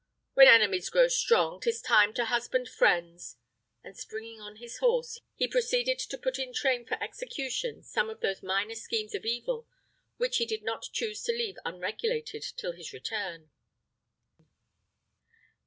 [0.33, 3.37] When enemies grow strong, 'tis time to husband friends;"
[3.83, 8.19] and springing on his horse, he proceeded to put in train for execution some of
[8.19, 9.67] those minor schemes of evil
[10.17, 13.51] which he did not choose to leave unregulated till his return.